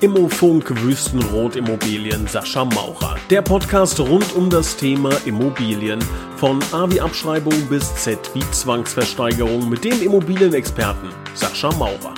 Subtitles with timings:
[0.00, 3.16] Immofunk Wüstenrot Immobilien Sascha Maurer.
[3.30, 5.98] Der Podcast rund um das Thema Immobilien.
[6.36, 12.14] Von A wie Abschreibung bis Z wie Zwangsversteigerung mit dem Immobilienexperten Sascha Maurer.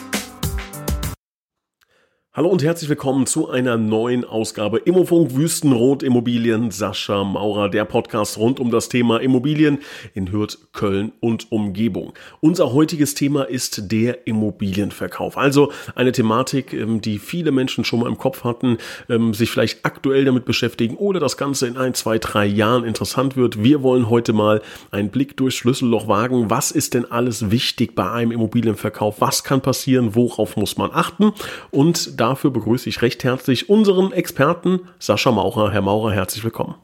[2.33, 6.71] Hallo und herzlich willkommen zu einer neuen Ausgabe Immofunk Wüstenrot Immobilien.
[6.71, 9.81] Sascha Maurer, der Podcast rund um das Thema Immobilien
[10.15, 12.13] in Hürth, Köln und Umgebung.
[12.39, 15.37] Unser heutiges Thema ist der Immobilienverkauf.
[15.37, 19.85] Also eine Thematik, ähm, die viele Menschen schon mal im Kopf hatten, ähm, sich vielleicht
[19.85, 23.65] aktuell damit beschäftigen oder das Ganze in ein, zwei, drei Jahren interessant wird.
[23.65, 26.49] Wir wollen heute mal einen Blick durchs Schlüsselloch wagen.
[26.49, 29.21] Was ist denn alles wichtig bei einem Immobilienverkauf?
[29.21, 30.15] Was kann passieren?
[30.15, 31.33] Worauf muss man achten?
[31.73, 35.73] Und dafür begrüße ich recht herzlich unseren Experten Sascha Maurer.
[35.73, 36.75] Herr Maurer, herzlich willkommen.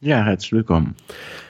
[0.00, 0.94] Ja, herzlich willkommen.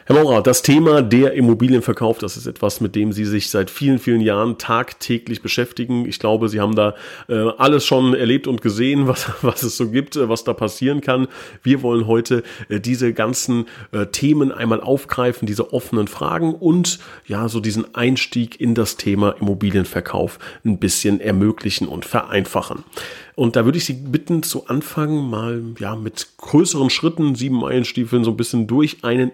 [0.08, 3.98] Herr Maurer, das Thema der Immobilienverkauf, das ist etwas, mit dem Sie sich seit vielen,
[3.98, 6.06] vielen Jahren tagtäglich beschäftigen.
[6.06, 6.94] Ich glaube, Sie haben da
[7.28, 11.00] äh, alles schon erlebt und gesehen, was, was es so gibt, äh, was da passieren
[11.00, 11.26] kann.
[11.64, 17.48] Wir wollen heute äh, diese ganzen äh, Themen einmal aufgreifen, diese offenen Fragen und ja,
[17.48, 22.84] so diesen Einstieg in das Thema Immobilienverkauf ein bisschen ermöglichen und vereinfachen.
[23.36, 28.24] Und da würde ich Sie bitten, zu Anfang mal ja mit größeren Schritten, sieben Meilenstiefeln,
[28.24, 29.30] so ein bisschen durch einen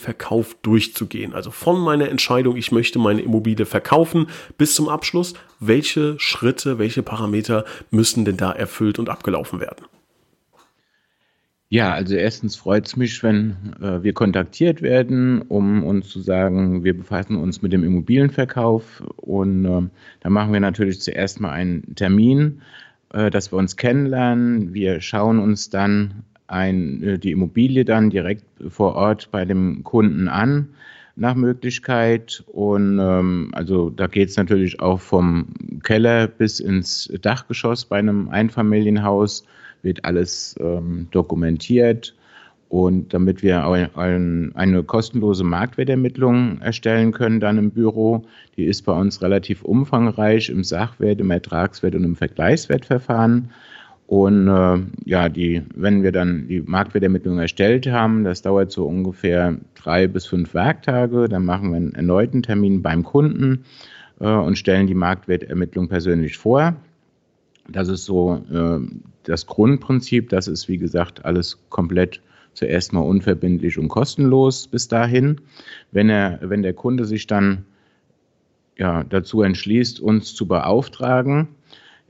[0.00, 1.34] Immobilienverkauf durchzugehen.
[1.34, 4.26] Also von meiner Entscheidung, ich möchte meine Immobilie verkaufen,
[4.58, 5.34] bis zum Abschluss.
[5.60, 9.86] Welche Schritte, welche Parameter müssen denn da erfüllt und abgelaufen werden?
[11.72, 16.82] Ja, also erstens freut es mich, wenn äh, wir kontaktiert werden, um uns zu sagen,
[16.82, 19.02] wir befassen uns mit dem Immobilienverkauf.
[19.16, 19.82] Und äh,
[20.20, 22.62] da machen wir natürlich zuerst mal einen Termin
[23.12, 24.72] äh, dass wir uns kennenlernen.
[24.72, 30.28] Wir schauen uns dann ein, äh, die Immobilie dann direkt vor Ort bei dem Kunden
[30.28, 30.68] an
[31.16, 32.42] nach Möglichkeit.
[32.46, 35.46] Und ähm, also da geht es natürlich auch vom
[35.82, 39.44] Keller bis ins Dachgeschoss bei einem Einfamilienhaus,
[39.82, 42.14] wird alles ähm, dokumentiert.
[42.68, 48.24] Und damit wir eine kostenlose Marktwertermittlung erstellen können, dann im Büro,
[48.56, 53.50] die ist bei uns relativ umfangreich im Sachwert, im Ertragswert und im Vergleichswertverfahren.
[54.10, 54.78] Und äh,
[55.08, 60.26] ja, die, wenn wir dann die Marktwertermittlung erstellt haben, das dauert so ungefähr drei bis
[60.26, 63.64] fünf Werktage, dann machen wir einen erneuten Termin beim Kunden
[64.18, 66.74] äh, und stellen die Marktwertermittlung persönlich vor.
[67.68, 68.80] Das ist so äh,
[69.22, 70.28] das Grundprinzip.
[70.30, 72.20] Das ist, wie gesagt, alles komplett
[72.54, 75.40] zuerst mal unverbindlich und kostenlos bis dahin.
[75.92, 77.64] Wenn, er, wenn der Kunde sich dann
[78.76, 81.46] ja, dazu entschließt, uns zu beauftragen,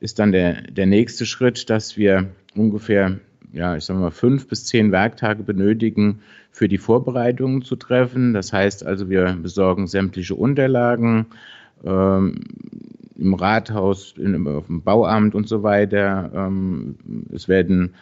[0.00, 3.18] ist dann der, der nächste Schritt, dass wir ungefähr,
[3.52, 8.34] ja, ich sage mal, fünf bis zehn Werktage benötigen, für die Vorbereitungen zu treffen.
[8.34, 11.26] Das heißt also, wir besorgen sämtliche Unterlagen
[11.84, 12.40] ähm,
[13.16, 16.30] im Rathaus, in, auf dem Bauamt und so weiter.
[16.34, 16.96] Ähm,
[17.32, 17.94] es werden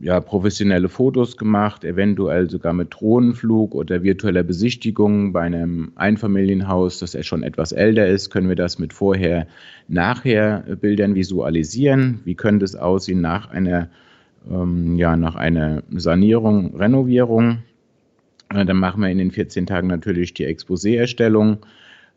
[0.00, 7.12] ja, professionelle Fotos gemacht, eventuell sogar mit Drohnenflug oder virtueller Besichtigung bei einem Einfamilienhaus, das
[7.12, 9.46] ja schon etwas älter ist, können wir das mit vorher,
[9.88, 12.20] nachher Bildern visualisieren.
[12.24, 13.88] Wie könnte es aussehen nach einer,
[14.50, 17.58] ähm, ja, nach einer Sanierung, Renovierung?
[18.54, 21.58] Äh, dann machen wir in den 14 Tagen natürlich die Exposé-Erstellung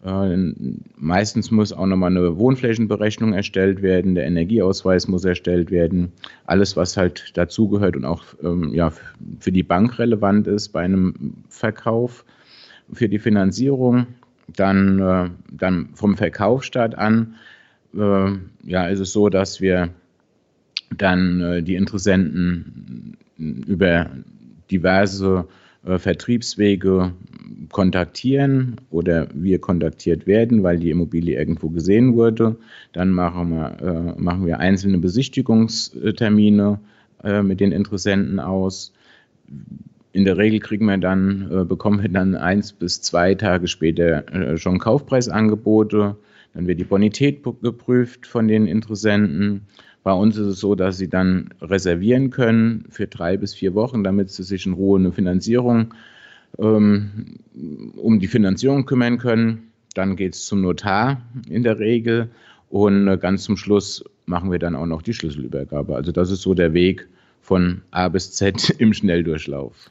[0.04, 0.54] äh,
[0.98, 6.12] meistens muss auch nochmal eine Wohnflächenberechnung erstellt werden, der Energieausweis muss erstellt werden.
[6.46, 8.92] Alles, was halt dazugehört und auch ähm, ja,
[9.40, 12.26] für die Bank relevant ist bei einem Verkauf,
[12.92, 14.08] für die Finanzierung.
[14.54, 17.36] Dann, äh, dann vom Verkaufsstart an
[17.96, 18.32] äh,
[18.64, 19.90] ja, ist es so, dass wir
[20.98, 24.10] dann äh, die Interessenten über
[24.72, 25.48] diverse
[25.86, 27.14] äh, Vertriebswege
[27.72, 32.56] kontaktieren oder wir kontaktiert werden, weil die Immobilie irgendwo gesehen wurde.
[32.94, 36.80] Dann machen wir, äh, machen wir einzelne Besichtigungstermine
[37.24, 38.94] äh, mit den Interessenten aus.
[40.14, 44.28] In der Regel kriegen wir dann, äh, bekommen wir dann eins bis zwei Tage später
[44.34, 46.16] äh, schon Kaufpreisangebote.
[46.54, 49.62] Dann wird die Bonität geprüft von den Interessenten.
[50.04, 54.04] Bei uns ist es so, dass sie dann reservieren können für drei bis vier Wochen,
[54.04, 55.94] damit sie sich in Ruhe eine Finanzierung
[56.60, 57.38] ähm,
[57.96, 59.72] um die Finanzierung kümmern können.
[59.96, 62.30] Dann geht es zum Notar in der Regel
[62.70, 65.96] und äh, ganz zum Schluss machen wir dann auch noch die Schlüsselübergabe.
[65.96, 67.08] Also das ist so der Weg
[67.42, 69.90] von A bis Z im Schnelldurchlauf.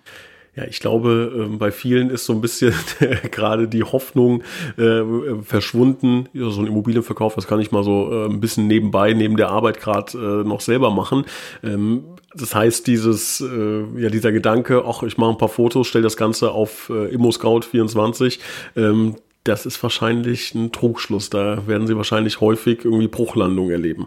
[0.55, 2.75] Ja, ich glaube, ähm, bei vielen ist so ein bisschen
[3.31, 4.43] gerade die Hoffnung
[4.77, 5.03] äh,
[5.43, 6.29] verschwunden.
[6.35, 9.49] Ja, so ein Immobilienverkauf, das kann ich mal so äh, ein bisschen nebenbei, neben der
[9.49, 11.25] Arbeit gerade äh, noch selber machen.
[11.63, 12.05] Ähm,
[12.35, 16.19] das heißt, dieses, äh, ja, dieser Gedanke, ach, ich mache ein paar Fotos, stelle das
[16.19, 18.39] Ganze auf äh, ImmoScout24,
[18.77, 21.31] ähm, das ist wahrscheinlich ein Trugschluss.
[21.31, 24.07] Da werden Sie wahrscheinlich häufig irgendwie Bruchlandung erleben.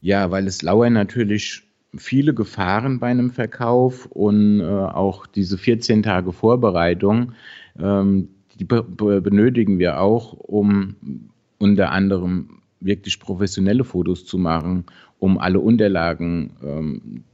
[0.00, 6.02] Ja, weil es lauern natürlich viele Gefahren bei einem Verkauf und äh, auch diese 14
[6.02, 7.32] Tage Vorbereitung,
[7.78, 10.96] ähm, die be benötigen wir auch, um
[11.58, 14.84] unter anderem wirklich professionelle Fotos zu machen,
[15.18, 17.24] um alle Unterlagen ähm,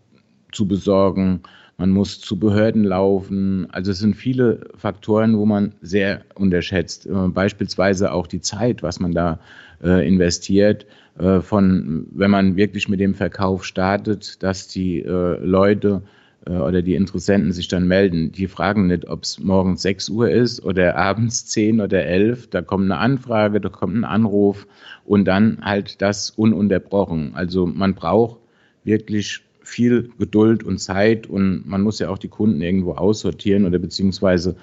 [0.53, 1.41] zu besorgen.
[1.77, 3.69] Man muss zu Behörden laufen.
[3.73, 7.07] Also es sind viele Faktoren, wo man sehr unterschätzt.
[7.07, 9.41] Äh, beispielsweise auch die Zeit, was man da
[9.83, 10.87] äh, investiert.
[11.19, 16.03] Äh, von, wenn man wirklich mit dem Verkauf startet, dass die äh, Leute
[16.47, 18.33] äh, oder die Interessenten sich dann melden.
[18.33, 22.49] Die fragen nicht, ob es morgens 6 Uhr ist oder abends 10 oder 11.
[22.51, 24.67] Da kommt eine Anfrage, da kommt ein Anruf
[25.05, 27.33] und dann halt das ununterbrochen.
[27.35, 28.39] Also man braucht
[28.83, 33.79] wirklich viel Geduld und Zeit und man muss ja auch die Kunden irgendwo aussortieren oder
[33.79, 34.57] beziehungsweise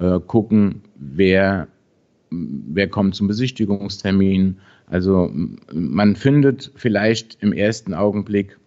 [0.00, 1.68] äh, gucken, wer,
[2.30, 4.58] wer kommt zum Besichtigungstermin.
[4.90, 5.30] Also
[5.72, 8.58] man findet vielleicht im ersten Augenblick,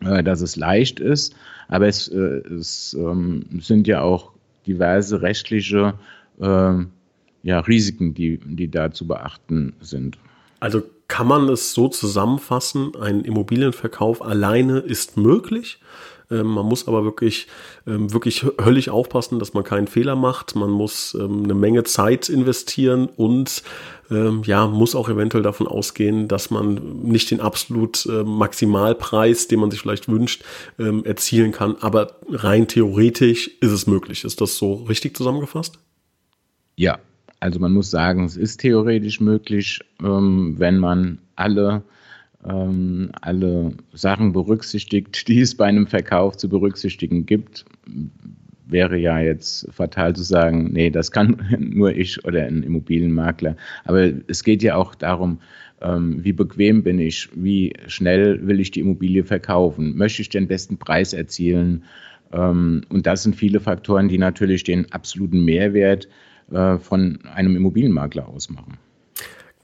[0.00, 1.34] äh, dass es leicht ist,
[1.68, 4.32] aber es, äh, es ähm, sind ja auch
[4.66, 5.94] diverse rechtliche
[6.40, 6.74] äh,
[7.42, 10.18] ja, Risiken, die, die da zu beachten sind.
[10.60, 15.80] Also kann man es so zusammenfassen, ein Immobilienverkauf alleine ist möglich.
[16.32, 17.46] Ähm, man muss aber wirklich,
[17.86, 20.56] ähm, wirklich höllisch aufpassen, dass man keinen Fehler macht.
[20.56, 23.62] Man muss ähm, eine Menge Zeit investieren und
[24.44, 29.80] ja, muss auch eventuell davon ausgehen, dass man nicht den absolut Maximalpreis, den man sich
[29.80, 30.44] vielleicht wünscht,
[30.76, 31.76] erzielen kann.
[31.80, 34.24] Aber rein theoretisch ist es möglich.
[34.24, 35.78] Ist das so richtig zusammengefasst?
[36.76, 36.98] Ja,
[37.40, 41.82] also man muss sagen, es ist theoretisch möglich, wenn man alle,
[42.48, 47.64] ähm, alle Sachen berücksichtigt, die es bei einem Verkauf zu berücksichtigen gibt.
[48.66, 53.56] Wäre ja jetzt fatal zu sagen, nee, das kann nur ich oder ein Immobilienmakler.
[53.84, 55.38] Aber es geht ja auch darum,
[55.82, 60.48] ähm, wie bequem bin ich, wie schnell will ich die Immobilie verkaufen, möchte ich den
[60.48, 61.84] besten Preis erzielen.
[62.32, 66.08] Ähm, und das sind viele Faktoren, die natürlich den absoluten Mehrwert
[66.50, 68.78] äh, von einem Immobilienmakler ausmachen.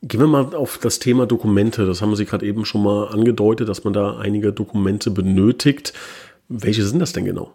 [0.02, 1.84] Gehen wir mal auf das Thema Dokumente.
[1.84, 5.92] Das haben Sie gerade eben schon mal angedeutet, dass man da einige Dokumente benötigt.
[6.48, 7.52] Welche sind das denn genau?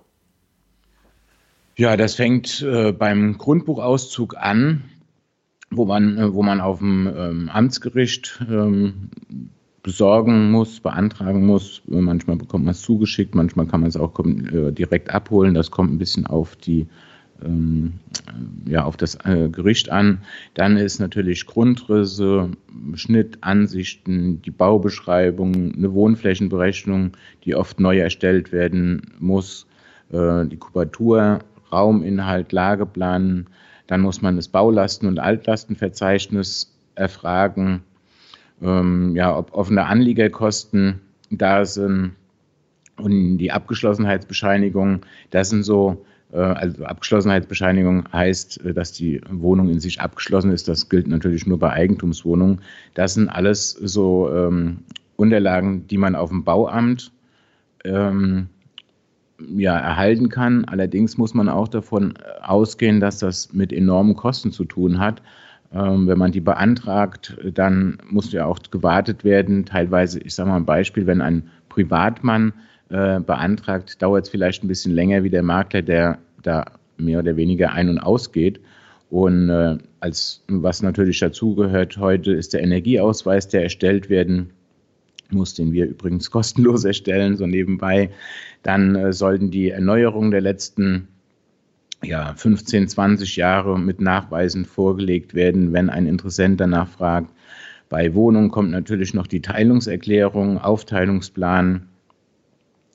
[1.75, 4.83] Ja, das fängt äh, beim Grundbuchauszug an,
[5.71, 9.09] wo man, äh, wo man auf dem ähm, Amtsgericht ähm,
[9.81, 11.81] besorgen muss, beantragen muss.
[11.87, 15.53] Manchmal bekommt man es zugeschickt, manchmal kann man es auch äh, direkt abholen.
[15.53, 16.87] Das kommt ein bisschen auf die
[17.43, 17.93] ähm,
[18.65, 20.19] ja, auf das äh, Gericht an.
[20.53, 22.51] Dann ist natürlich Grundrisse,
[22.95, 27.11] Schnitt, Ansichten, die Baubeschreibung, eine Wohnflächenberechnung,
[27.43, 29.67] die oft neu erstellt werden muss,
[30.11, 31.39] äh, die Kubatur,
[31.71, 33.47] Rauminhalt, Lageplan.
[33.87, 37.83] Dann muss man das Baulasten- und Altlastenverzeichnis erfragen,
[38.61, 42.13] ähm, ja, ob offene Anliegerkosten da sind
[42.97, 45.01] und die Abgeschlossenheitsbescheinigung.
[45.31, 46.05] Das sind so
[46.37, 50.67] also Abgeschlossenheitsbescheinigung heißt, äh, dass die Wohnung in sich abgeschlossen ist.
[50.67, 52.61] Das gilt natürlich nur bei Eigentumswohnungen.
[52.95, 54.79] Das sind alles so ähm,
[55.15, 57.11] Unterlagen, die man auf dem Bauamt
[57.85, 58.47] ähm,
[59.55, 60.65] ja, erhalten kann.
[60.65, 65.21] Allerdings muss man auch davon ausgehen, dass das mit enormen Kosten zu tun hat.
[65.73, 69.65] Ähm, wenn man die beantragt, dann muss ja auch gewartet werden.
[69.65, 72.53] Teilweise, ich sage mal ein Beispiel, wenn ein Privatmann
[72.93, 76.65] äh, beantragt, dauert es vielleicht ein bisschen länger wie der Makler, der da
[76.97, 78.59] mehr oder weniger ein- und ausgeht.
[79.09, 84.51] Und äh, als was natürlich dazugehört heute ist der Energieausweis, der erstellt werden
[85.31, 88.11] muss, den wir übrigens kostenlos erstellen, so nebenbei.
[88.61, 91.07] Dann äh, sollten die Erneuerungen der letzten
[92.03, 97.31] ja, 15, 20 Jahre mit Nachweisen vorgelegt werden, wenn ein Interessent danach fragt.
[97.89, 101.87] Bei Wohnungen kommt natürlich noch die Teilungserklärung, Aufteilungsplan,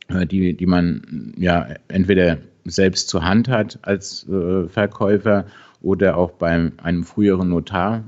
[0.08, 5.46] die, die man ja entweder selbst zur Hand hat als äh, Verkäufer
[5.82, 8.04] oder auch bei einem früheren Notar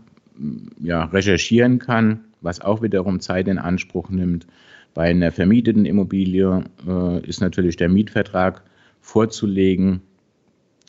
[0.80, 4.46] ja, recherchieren kann, was auch wiederum Zeit in Anspruch nimmt.
[4.94, 8.62] Bei einer vermieteten Immobilie äh, ist natürlich der Mietvertrag
[9.00, 10.00] vorzulegen,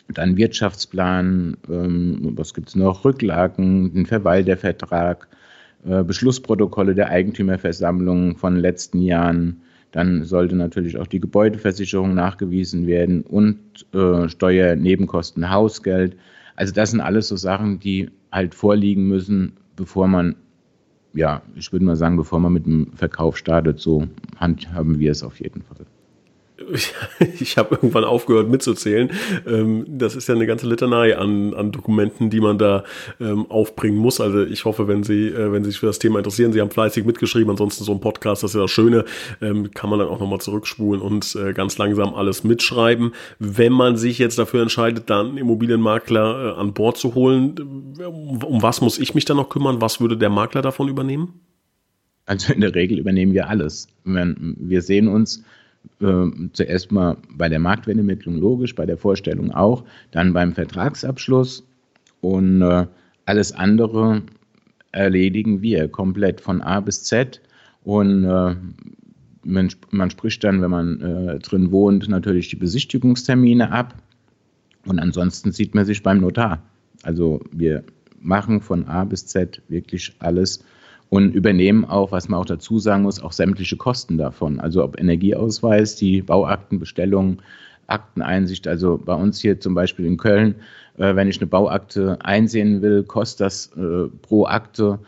[0.08, 5.28] dann Wirtschaftsplan, ähm, was gibt es noch, Rücklagen, den Verwaltervertrag,
[5.86, 9.62] äh, Beschlussprotokolle der Eigentümerversammlung von letzten Jahren,
[9.92, 13.60] dann sollte natürlich auch die Gebäudeversicherung nachgewiesen werden und
[13.94, 16.16] äh, Steuernebenkosten, Hausgeld.
[16.56, 20.36] Also das sind alles so Sachen, die halt vorliegen müssen, bevor man,
[21.14, 23.80] ja, ich würde mal sagen, bevor man mit dem Verkauf startet.
[23.80, 24.08] So
[24.38, 25.86] handhaben wir es auf jeden Fall.
[27.40, 29.12] ich habe irgendwann aufgehört mitzuzählen.
[29.48, 32.84] Ähm, das ist ja eine ganze Litanei an, an Dokumenten, die man da
[33.20, 34.22] ähm, aufbringen muss.
[34.22, 36.72] Also ich hoffe, wenn Sie, äh, wenn Sie sich für das Thema interessieren, Sie haben
[36.72, 37.50] fleißig mitgeschrieben.
[37.50, 39.06] Ansonsten so ein Podcast, das ist ja das Schöne,
[39.42, 43.14] ähm, kann man dann auch nochmal zurückspulen und äh, ganz langsam alles mitschreiben.
[43.40, 47.56] Wenn man sich jetzt dafür entscheidet, dann Immobilienmakler äh, an Bord zu holen,
[48.00, 49.82] um was muss ich mich dann noch kümmern?
[49.82, 51.34] Was würde der Makler davon übernehmen?
[52.26, 53.88] Also in der Regel übernehmen wir alles.
[54.04, 55.44] Wir sehen uns
[56.02, 61.64] äh, zuerst mal bei der Marktwertermittlung logisch, bei der Vorstellung auch, dann beim Vertragsabschluss
[62.22, 62.88] und äh,
[63.26, 64.24] alles andere
[64.92, 67.42] erledigen wir komplett von A bis Z
[67.84, 68.56] und äh,
[69.44, 73.96] man, man, spricht dann, wenn man äh, drin wohnt, natürlich die Besichtigungstermine ab
[74.86, 76.62] und ansonsten sieht man sich beim Notar.
[77.04, 77.84] Also wir
[78.20, 80.64] machen von A bis Z wirklich alles
[81.12, 84.62] und übernehmen auch, was man auch dazu sagen muss, auch sämtliche Kosten davon.
[84.62, 87.42] Also ob Energieausweis, die Bauaktenbestellung,
[87.88, 88.66] Akteneinsicht.
[88.66, 90.56] Also bei uns hier zum Beispiel in Köln,
[90.98, 95.00] äh, wenn ich eine Bauakte einsehen will, kostet das äh, pro Akte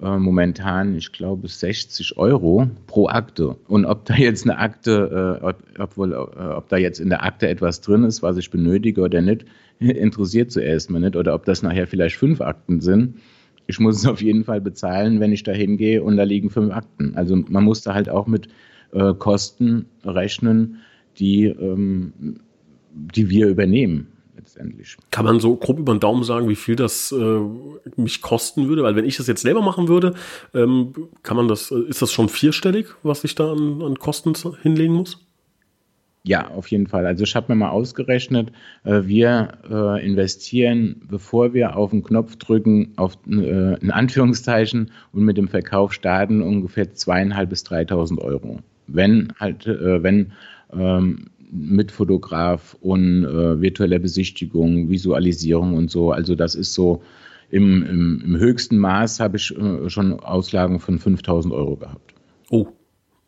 [0.00, 3.54] äh, momentan, ich glaube, 60 Euro pro Akte.
[3.68, 7.24] Und ob da jetzt eine Akte, äh, ob, obwohl, äh, ob da jetzt in der
[7.24, 9.44] Akte etwas drin ist, was ich benötige oder nicht,
[9.80, 11.14] interessiert zuerst mal nicht.
[11.14, 13.18] Oder ob das nachher vielleicht fünf Akten sind
[13.66, 16.72] ich muss es auf jeden Fall bezahlen, wenn ich da hingehe und da liegen fünf
[16.72, 17.14] Akten.
[17.14, 18.48] Also man muss da halt auch mit
[18.92, 20.78] äh, Kosten rechnen,
[21.18, 22.40] die, ähm,
[22.92, 24.96] die wir übernehmen letztendlich.
[25.10, 27.40] Kann man so grob über den Daumen sagen, wie viel das äh,
[27.96, 28.82] mich kosten würde?
[28.82, 30.14] Weil wenn ich das jetzt selber machen würde,
[30.54, 30.92] ähm,
[31.22, 35.18] kann man das, ist das schon vierstellig, was ich da an, an Kosten hinlegen muss?
[36.24, 37.04] Ja, auf jeden Fall.
[37.04, 38.52] Also ich habe mir mal ausgerechnet,
[38.84, 45.24] äh, wir äh, investieren, bevor wir auf den Knopf drücken, auf äh, in Anführungszeichen und
[45.24, 48.60] mit dem Verkauf starten, ungefähr zweieinhalb bis 3.000 Euro.
[48.86, 50.32] Wenn halt, wenn
[50.72, 56.10] ähm, mit Fotograf und virtueller Besichtigung, Visualisierung und so.
[56.10, 57.02] Also das ist so
[57.50, 59.54] im, im, im höchsten Maß habe ich
[59.86, 62.14] schon Auslagen von 5.000 Euro gehabt.
[62.50, 62.66] Oh,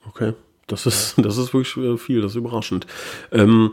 [0.07, 0.33] okay.
[0.67, 2.87] Das ist, das ist wirklich äh, viel, das ist überraschend.
[3.33, 3.73] Ähm,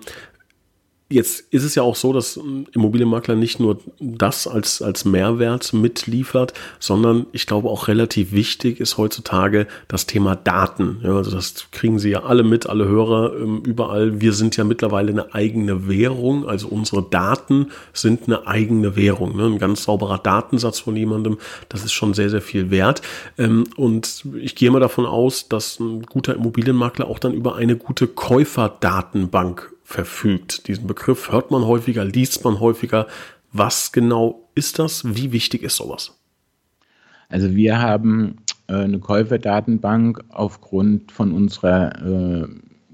[1.12, 2.40] Jetzt ist es ja auch so, dass
[2.74, 8.98] Immobilienmakler nicht nur das als, als Mehrwert mitliefert, sondern ich glaube auch relativ wichtig ist
[8.98, 11.02] heutzutage das Thema Daten.
[11.04, 14.22] Ja, also das kriegen Sie ja alle mit, alle Hörer ähm, überall.
[14.22, 19.36] Wir sind ja mittlerweile eine eigene Währung, also unsere Daten sind eine eigene Währung.
[19.36, 19.48] Ne?
[19.48, 21.38] Ein ganz sauberer Datensatz von jemandem,
[21.68, 23.02] das ist schon sehr, sehr viel wert.
[23.38, 27.76] Ähm, und ich gehe mal davon aus, dass ein guter Immobilienmakler auch dann über eine
[27.76, 30.68] gute Käuferdatenbank verfügt.
[30.68, 33.08] Diesen Begriff hört man häufiger, liest man häufiger.
[33.52, 35.04] Was genau ist das?
[35.16, 36.18] Wie wichtig ist sowas?
[37.30, 42.48] Also wir haben äh, eine Käuferdatenbank aufgrund von unserer äh,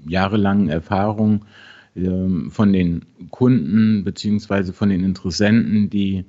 [0.06, 1.44] jahrelangen Erfahrung
[1.94, 4.72] äh, von den Kunden bzw.
[4.72, 6.24] von den Interessenten, die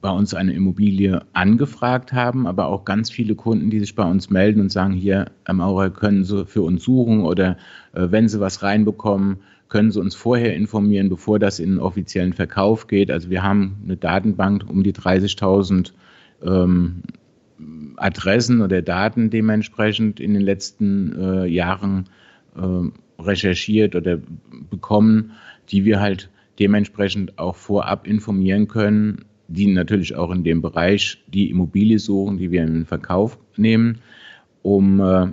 [0.00, 4.30] bei uns eine Immobilie angefragt haben, aber auch ganz viele Kunden, die sich bei uns
[4.30, 7.56] melden und sagen, hier, Herr Maurer, können Sie für uns suchen oder
[7.92, 12.32] äh, wenn Sie was reinbekommen, können Sie uns vorher informieren, bevor das in den offiziellen
[12.32, 13.10] Verkauf geht.
[13.10, 15.92] Also wir haben eine Datenbank um die 30.000
[16.42, 17.02] ähm,
[17.96, 22.08] Adressen oder Daten dementsprechend in den letzten äh, Jahren
[22.56, 24.18] äh, recherchiert oder
[24.70, 25.32] bekommen,
[25.70, 31.50] die wir halt dementsprechend auch vorab informieren können, die natürlich auch in dem Bereich die
[31.50, 34.00] Immobilie suchen, die wir in den Verkauf nehmen,
[34.62, 35.26] um äh,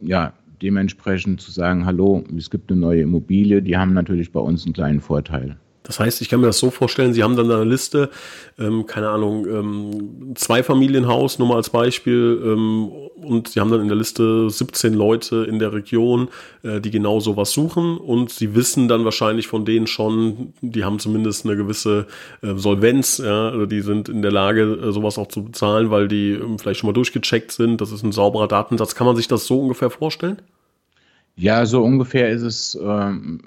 [0.00, 0.32] ja,
[0.62, 4.72] dementsprechend zu sagen, hallo, es gibt eine neue Immobilie, die haben natürlich bei uns einen
[4.72, 5.56] kleinen Vorteil.
[5.88, 8.10] Das heißt, ich kann mir das so vorstellen, Sie haben dann eine Liste,
[8.58, 13.88] ähm, keine Ahnung, ähm, Zweifamilienhaus, nur mal als Beispiel, ähm, und Sie haben dann in
[13.88, 16.28] der Liste 17 Leute in der Region,
[16.62, 20.98] äh, die genau sowas suchen und Sie wissen dann wahrscheinlich von denen schon, die haben
[20.98, 22.06] zumindest eine gewisse
[22.42, 26.06] äh, Solvenz, ja, also die sind in der Lage, äh, sowas auch zu bezahlen, weil
[26.06, 27.80] die ähm, vielleicht schon mal durchgecheckt sind.
[27.80, 28.94] Das ist ein sauberer Datensatz.
[28.94, 30.42] Kann man sich das so ungefähr vorstellen?
[31.38, 33.40] Ja, so ungefähr ist es, ähm,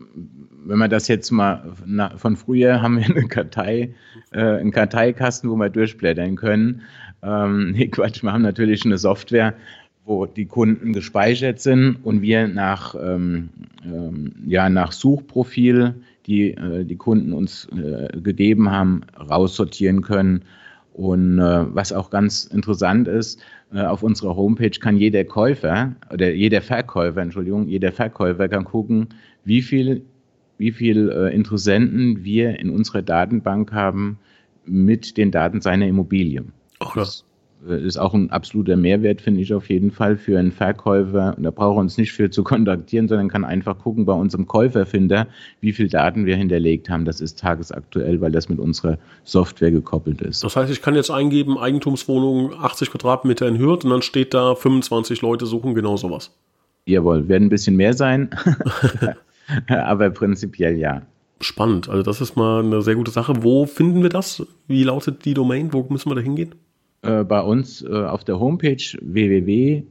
[0.63, 3.93] wenn man das jetzt mal na, von früher haben wir eine Kartei,
[4.31, 6.83] äh, einen Karteikasten, wo wir durchblättern können.
[7.21, 9.53] Ähm, nee, Quatsch, wir haben natürlich eine Software,
[10.05, 13.49] wo die Kunden gespeichert sind und wir nach, ähm,
[13.83, 15.93] ähm, ja, nach Suchprofil,
[16.27, 20.43] die äh, die Kunden uns äh, gegeben haben, raussortieren können
[20.93, 23.41] und äh, was auch ganz interessant ist,
[23.73, 29.09] auf unserer Homepage kann jeder Käufer oder jeder Verkäufer, Entschuldigung, jeder Verkäufer kann gucken,
[29.45, 30.03] wie viel,
[30.57, 34.19] wie viel äh, Interessenten wir in unserer Datenbank haben
[34.65, 36.43] mit den Daten seiner Immobilie.
[36.79, 37.30] Ach, das äh,
[37.67, 41.35] ist auch ein absoluter Mehrwert, finde ich auf jeden Fall für einen Verkäufer.
[41.37, 44.47] Und da braucht er uns nicht für zu kontaktieren, sondern kann einfach gucken bei unserem
[44.47, 45.27] Käuferfinder,
[45.59, 47.05] wie viele Daten wir hinterlegt haben.
[47.05, 50.43] Das ist tagesaktuell, weil das mit unserer Software gekoppelt ist.
[50.43, 54.55] Das heißt, ich kann jetzt eingeben, Eigentumswohnung 80 Quadratmeter in Hürth und dann steht da
[54.55, 56.31] 25 Leute suchen genau sowas.
[56.85, 58.31] Jawohl, werden ein bisschen mehr sein,
[59.67, 61.03] aber prinzipiell ja.
[61.41, 63.43] Spannend, also das ist mal eine sehr gute Sache.
[63.43, 64.45] Wo finden wir das?
[64.67, 65.73] Wie lautet die Domain?
[65.73, 66.55] Wo müssen wir da hingehen?
[67.03, 69.87] Äh, bei uns äh, auf der Homepage www.wi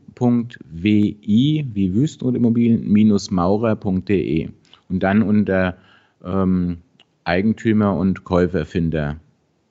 [1.74, 4.48] wie Wüstenrotimmobilien-maurer.de
[4.88, 5.76] und dann unter
[6.24, 6.78] ähm,
[7.24, 9.16] Eigentümer und Käuferfinder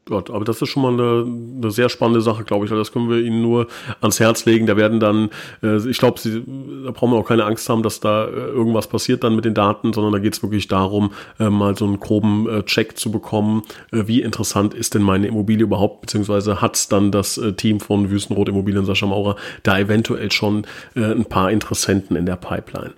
[0.10, 1.26] Gott, aber das ist schon mal eine,
[1.58, 2.72] eine sehr spannende Sache, glaube ich.
[2.72, 3.68] Das können wir Ihnen nur
[4.02, 4.66] ans Herz legen.
[4.66, 5.30] Da werden dann,
[5.64, 9.24] äh, ich glaube, da brauchen wir auch keine Angst haben, dass da äh, irgendwas passiert
[9.24, 12.50] dann mit den Daten, sondern da geht es wirklich darum, äh, mal so einen groben
[12.50, 13.62] äh, Check zu bekommen,
[13.92, 18.10] äh, wie interessant ist denn meine Immobilie überhaupt, beziehungsweise hat dann das äh, Team von
[18.10, 22.94] Wüstenrot Immobilien Sascha Maurer da eventuell schon ein paar Interessenten in der Pipeline.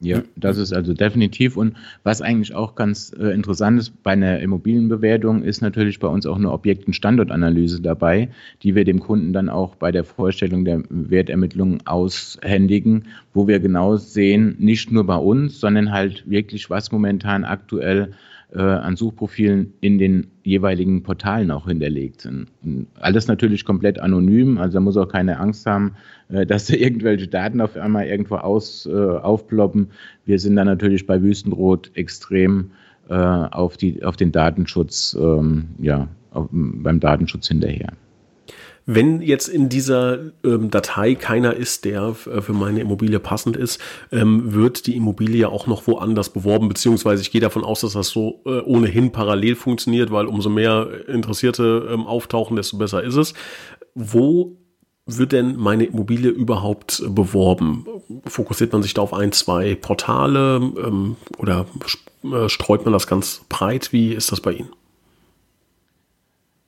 [0.00, 1.56] Ja, das ist also definitiv.
[1.56, 6.36] Und was eigentlich auch ganz interessant ist bei einer Immobilienbewertung, ist natürlich bei uns auch
[6.36, 8.28] eine Objekt- und Standortanalyse dabei,
[8.62, 13.96] die wir dem Kunden dann auch bei der Vorstellung der Wertermittlung aushändigen, wo wir genau
[13.96, 18.12] sehen, nicht nur bei uns, sondern halt wirklich, was momentan aktuell
[18.54, 22.46] äh, an Suchprofilen in den jeweiligen Portalen auch hinterlegt sind.
[22.62, 25.94] Und alles natürlich komplett anonym, also da muss auch keine Angst haben,
[26.28, 29.88] äh, dass da irgendwelche Daten auf einmal irgendwo aus, äh, aufploppen.
[30.24, 32.70] Wir sind da natürlich bei Wüstenrot extrem
[33.08, 36.08] äh, auf, die, auf den Datenschutz, ähm, ja,
[36.50, 37.92] beim Datenschutz hinterher.
[38.86, 43.80] Wenn jetzt in dieser ähm, Datei keiner ist, der äh, für meine Immobilie passend ist,
[44.12, 48.08] ähm, wird die Immobilie auch noch woanders beworben, beziehungsweise ich gehe davon aus, dass das
[48.08, 53.32] so äh, ohnehin parallel funktioniert, weil umso mehr Interessierte ähm, auftauchen, desto besser ist es.
[53.94, 54.58] Wo
[55.06, 57.86] wird denn meine Immobilie überhaupt beworben?
[58.26, 61.66] Fokussiert man sich da auf ein, zwei Portale ähm, oder
[62.22, 63.92] äh, streut man das ganz breit?
[63.92, 64.70] Wie ist das bei Ihnen?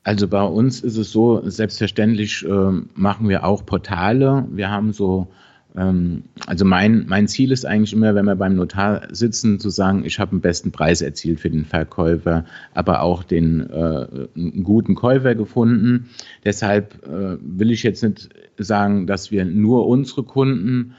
[0.07, 4.47] Also bei uns ist es so, selbstverständlich äh, machen wir auch Portale.
[4.53, 5.27] Wir haben so,
[5.77, 10.05] ähm, also mein, mein Ziel ist eigentlich immer, wenn wir beim Notar sitzen, zu sagen,
[10.05, 14.95] ich habe einen besten Preis erzielt für den Verkäufer, aber auch den äh, einen guten
[14.95, 16.09] Käufer gefunden.
[16.45, 20.95] Deshalb äh, will ich jetzt nicht sagen, dass wir nur unsere Kunden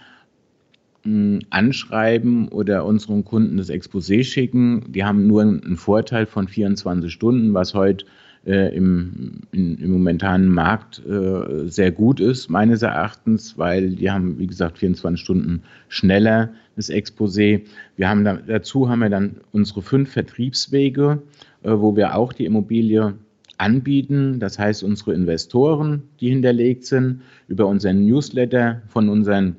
[1.49, 4.91] anschreiben oder unseren Kunden das Exposé schicken.
[4.91, 8.05] Die haben nur einen Vorteil von 24 Stunden, was heute
[8.47, 14.39] äh, im, in, im momentanen Markt äh, sehr gut ist, meines Erachtens, weil die haben,
[14.39, 17.61] wie gesagt, 24 Stunden schneller das Exposé.
[17.97, 21.21] Wir haben da, dazu haben wir dann unsere fünf Vertriebswege,
[21.63, 23.15] äh, wo wir auch die Immobilie
[23.57, 24.39] anbieten.
[24.39, 29.57] Das heißt, unsere Investoren, die hinterlegt sind, über unseren Newsletter von unseren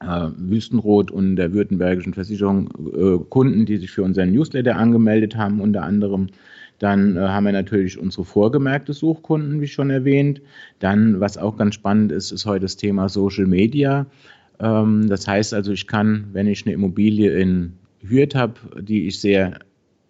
[0.00, 5.60] äh, Wüstenrot und der Württembergischen Versicherung äh, Kunden, die sich für unseren Newsletter angemeldet haben,
[5.60, 6.28] unter anderem
[6.82, 10.42] dann äh, haben wir natürlich unsere vorgemerkte Suchkunden, wie schon erwähnt.
[10.80, 14.06] Dann, was auch ganz spannend ist, ist heute das Thema Social Media.
[14.58, 19.20] Ähm, das heißt also, ich kann, wenn ich eine Immobilie in Hürth habe, die ich
[19.20, 19.60] sehr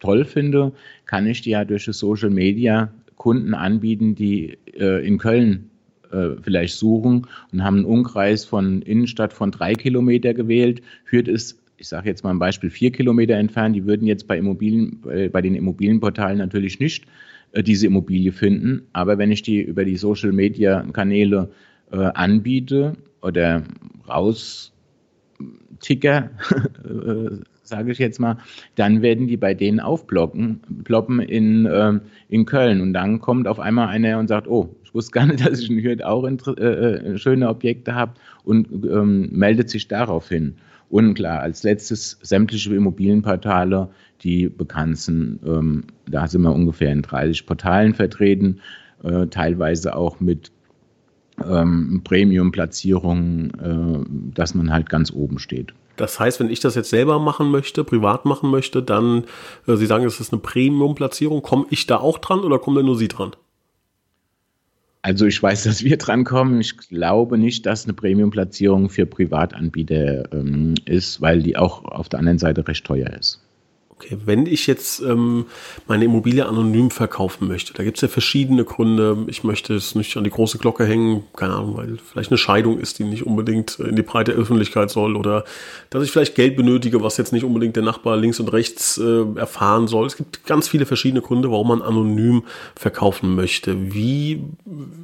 [0.00, 0.72] toll finde,
[1.04, 5.68] kann ich die ja durch das Social Media Kunden anbieten, die äh, in Köln
[6.10, 10.80] äh, vielleicht suchen und haben einen Umkreis von Innenstadt von drei Kilometer gewählt.
[11.04, 14.38] Hürth ist ich sage jetzt mal ein Beispiel, vier Kilometer entfernt, die würden jetzt bei
[14.38, 17.06] Immobilien, bei den Immobilienportalen natürlich nicht
[17.50, 18.82] äh, diese Immobilie finden.
[18.92, 21.50] Aber wenn ich die über die Social Media Kanäle
[21.90, 23.64] äh, anbiete oder
[24.08, 24.72] raus
[25.80, 26.30] ticker,
[26.84, 28.38] äh, sage ich jetzt mal,
[28.76, 32.80] dann werden die bei denen aufploppen ploppen in, äh, in Köln.
[32.80, 35.68] Und dann kommt auf einmal einer und sagt, oh, ich wusste gar nicht, dass ich
[35.68, 38.12] in Hürth auch äh, äh, schöne Objekte habe
[38.44, 40.54] und ähm, meldet sich darauf hin
[40.92, 41.40] unklar.
[41.40, 43.88] Als letztes sämtliche Immobilienportale,
[44.22, 45.40] die bekannt sind.
[45.44, 48.60] Ähm, da sind wir ungefähr in 30 Portalen vertreten,
[49.02, 50.52] äh, teilweise auch mit
[51.44, 55.74] ähm, Premium-Platzierungen, äh, dass man halt ganz oben steht.
[55.96, 59.24] Das heißt, wenn ich das jetzt selber machen möchte, privat machen möchte, dann,
[59.66, 62.82] äh, Sie sagen, es ist eine Premium-Platzierung, komme ich da auch dran oder kommen da
[62.82, 63.32] nur Sie dran?
[65.02, 66.60] Also ich weiß, dass wir drankommen.
[66.60, 72.20] Ich glaube nicht, dass eine Premium-Platzierung für Privatanbieter ähm, ist, weil die auch auf der
[72.20, 73.40] anderen Seite recht teuer ist.
[74.02, 75.46] Okay, wenn ich jetzt ähm,
[75.86, 79.24] meine Immobilie anonym verkaufen möchte, da gibt es ja verschiedene Gründe.
[79.28, 82.80] Ich möchte es nicht an die große Glocke hängen, keine Ahnung, weil vielleicht eine Scheidung
[82.80, 85.44] ist, die nicht unbedingt in die breite Öffentlichkeit soll oder
[85.90, 89.24] dass ich vielleicht Geld benötige, was jetzt nicht unbedingt der Nachbar links und rechts äh,
[89.36, 90.06] erfahren soll.
[90.06, 92.42] Es gibt ganz viele verschiedene Gründe, warum man anonym
[92.74, 93.94] verkaufen möchte.
[93.94, 94.42] Wie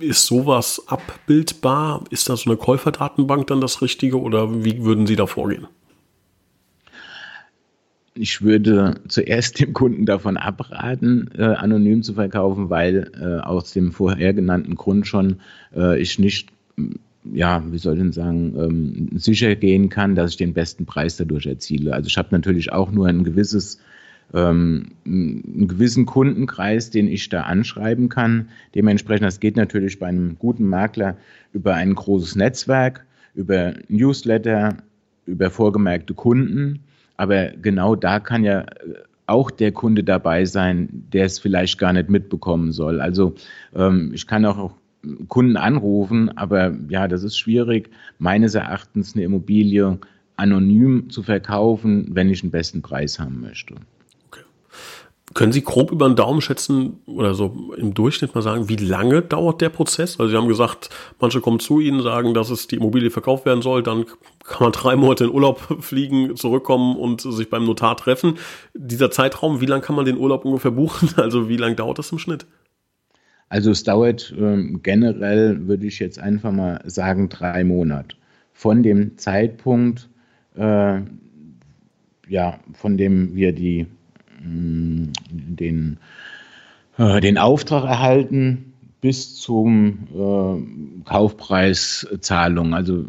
[0.00, 2.02] ist sowas abbildbar?
[2.10, 5.68] Ist da so eine Käuferdatenbank dann das Richtige oder wie würden Sie da vorgehen?
[8.18, 13.92] Ich würde zuerst dem Kunden davon abraten, äh, anonym zu verkaufen, weil äh, aus dem
[13.92, 15.36] vorher genannten Grund schon
[15.74, 16.50] äh, ich nicht,
[17.32, 21.16] ja, wie soll ich denn sagen, ähm, sicher gehen kann, dass ich den besten Preis
[21.16, 21.94] dadurch erziele.
[21.94, 23.80] Also ich habe natürlich auch nur ein gewisses
[24.34, 28.50] ähm, einen gewissen Kundenkreis, den ich da anschreiben kann.
[28.74, 31.16] Dementsprechend, das geht natürlich bei einem guten Makler
[31.54, 34.76] über ein großes Netzwerk, über Newsletter,
[35.24, 36.80] über vorgemerkte Kunden
[37.18, 38.66] aber genau da kann ja äh,
[39.26, 43.02] auch der Kunde dabei sein, der es vielleicht gar nicht mitbekommen soll.
[43.02, 43.34] Also
[43.74, 44.72] ähm, ich kann auch
[45.28, 49.98] Kunden anrufen, aber ja, das ist schwierig, meines Erachtens eine Immobilie
[50.36, 53.74] anonym zu verkaufen, wenn ich einen besten Preis haben möchte.
[55.38, 59.22] Können Sie grob über den Daumen schätzen oder so im Durchschnitt mal sagen, wie lange
[59.22, 60.18] dauert der Prozess?
[60.18, 63.62] Also Sie haben gesagt, manche kommen zu Ihnen, sagen, dass es die Immobilie verkauft werden
[63.62, 64.04] soll, dann
[64.42, 68.34] kann man drei Monate in Urlaub fliegen, zurückkommen und sich beim Notar treffen.
[68.74, 71.10] Dieser Zeitraum, wie lange kann man den Urlaub ungefähr buchen?
[71.16, 72.44] Also wie lange dauert das im Schnitt?
[73.48, 78.16] Also es dauert ähm, generell, würde ich jetzt einfach mal sagen, drei Monate.
[78.54, 80.08] Von dem Zeitpunkt,
[80.56, 81.00] äh,
[82.26, 83.86] ja, von dem wir die
[84.40, 85.98] den,
[86.96, 92.74] äh, den Auftrag erhalten bis zum äh, Kaufpreiszahlung.
[92.74, 93.04] Also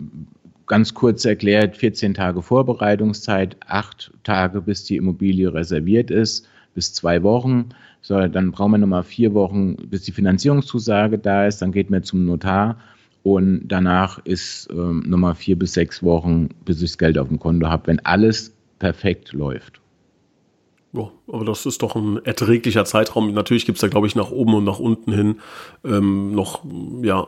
[0.67, 7.23] ganz kurz erklärt, 14 Tage Vorbereitungszeit, acht Tage, bis die Immobilie reserviert ist, bis zwei
[7.23, 7.69] Wochen.
[8.01, 11.61] So, dann brauchen wir nochmal vier Wochen, bis die Finanzierungszusage da ist.
[11.61, 12.77] Dann geht man zum Notar
[13.23, 17.39] und danach ist ähm, nochmal vier bis sechs Wochen, bis ich das Geld auf dem
[17.39, 19.81] Konto habe, wenn alles perfekt läuft.
[20.91, 23.32] Ja, aber das ist doch ein erträglicher Zeitraum.
[23.32, 25.39] Natürlich gibt es da, glaube ich, nach oben und nach unten hin
[25.86, 26.63] ähm, noch
[27.04, 27.28] ja,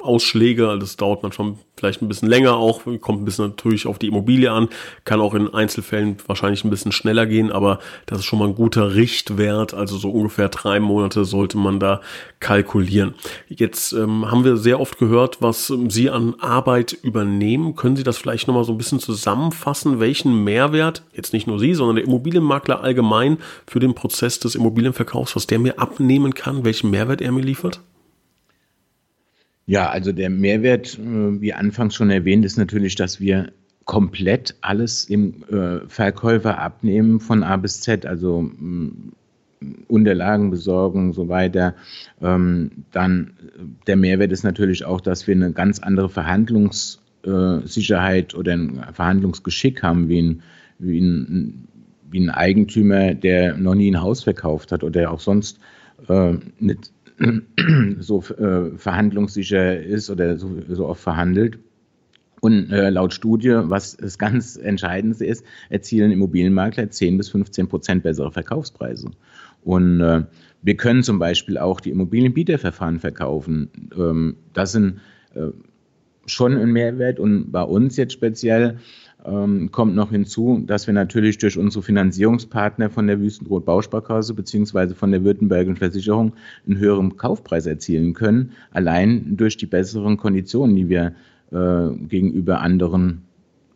[0.00, 0.68] Ausschläge.
[0.68, 4.08] Also das dauert manchmal vielleicht ein bisschen länger auch, kommt ein bisschen natürlich auf die
[4.08, 4.68] Immobilie an,
[5.04, 8.56] kann auch in Einzelfällen wahrscheinlich ein bisschen schneller gehen, aber das ist schon mal ein
[8.56, 9.74] guter Richtwert.
[9.74, 12.00] Also so ungefähr drei Monate sollte man da
[12.40, 13.14] kalkulieren.
[13.48, 17.76] Jetzt ähm, haben wir sehr oft gehört, was ähm, Sie an Arbeit übernehmen.
[17.76, 21.74] Können Sie das vielleicht nochmal so ein bisschen zusammenfassen, welchen Mehrwert, jetzt nicht nur Sie,
[21.74, 26.90] sondern der Immobilienmakler allgemein für den Prozess des Immobilienverkaufs, was der mir abnehmen kann, welchen
[26.90, 27.82] Mehrwert er mir liefert?
[29.66, 33.52] Ja, also der Mehrwert, äh, wie anfangs schon erwähnt, ist natürlich, dass wir
[33.84, 39.12] komplett alles im äh, Verkäufer abnehmen von A bis Z, also mm,
[39.88, 41.74] Unterlagen besorgen und so weiter.
[42.22, 43.34] Ähm, dann
[43.86, 50.08] der Mehrwert ist natürlich auch, dass wir eine ganz andere Verhandlungssicherheit oder ein Verhandlungsgeschick haben
[50.08, 50.42] wie ein,
[50.78, 51.67] wie ein
[52.10, 55.58] wie ein Eigentümer, der noch nie ein Haus verkauft hat oder auch sonst
[56.08, 56.92] äh, nicht
[57.98, 61.58] so äh, verhandlungssicher ist oder so, so oft verhandelt.
[62.40, 68.02] Und äh, laut Studie, was das ganz Entscheidendste ist, erzielen Immobilienmakler 10 bis 15 Prozent
[68.04, 69.10] bessere Verkaufspreise.
[69.64, 70.22] Und äh,
[70.62, 73.70] wir können zum Beispiel auch die Immobilienbieterverfahren verkaufen.
[73.96, 75.00] Ähm, das sind
[75.34, 75.48] äh,
[76.26, 78.78] schon ein Mehrwert und bei uns jetzt speziell
[79.28, 84.94] ähm, kommt noch hinzu, dass wir natürlich durch unsere Finanzierungspartner von der Wüstenrot Bausparkasse beziehungsweise
[84.94, 86.32] von der Württembergischen Versicherung
[86.66, 91.14] einen höheren Kaufpreis erzielen können, allein durch die besseren Konditionen, die wir
[91.52, 93.22] äh, gegenüber anderen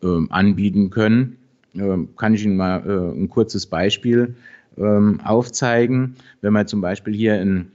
[0.03, 1.37] äh, anbieten können.
[1.75, 4.35] Äh, kann ich Ihnen mal äh, ein kurzes Beispiel
[4.79, 6.17] ähm, aufzeigen.
[6.41, 7.73] Wenn man zum Beispiel hier einen,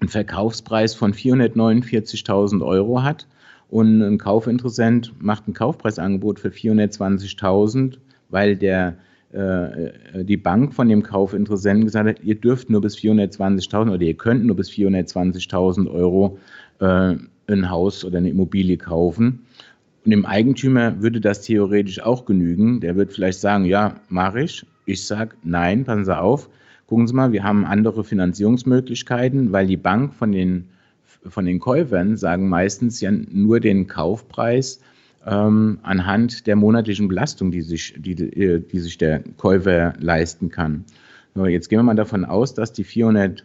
[0.00, 3.26] einen Verkaufspreis von 449.000 Euro hat,
[3.74, 8.94] und ein Kaufinteressent macht ein Kaufpreisangebot für 420.000, weil der,
[9.32, 14.14] äh, die Bank von dem Kaufinteressenten gesagt hat, ihr dürft nur bis 420.000 oder ihr
[14.14, 16.38] könnt nur bis 420.000 Euro
[16.78, 17.16] äh,
[17.48, 19.40] ein Haus oder eine Immobilie kaufen.
[20.04, 22.78] Und dem Eigentümer würde das theoretisch auch genügen.
[22.78, 24.64] Der wird vielleicht sagen, ja, mache ich.
[24.86, 26.48] Ich sage, nein, passen Sie auf.
[26.86, 30.68] Gucken Sie mal, wir haben andere Finanzierungsmöglichkeiten, weil die Bank von den
[31.26, 34.80] von den Käufern sagen meistens ja nur den Kaufpreis
[35.26, 40.84] ähm, anhand der monatlichen Belastung, die sich, die, die sich der Käufer leisten kann.
[41.34, 43.44] So, jetzt gehen wir mal davon aus, dass die 400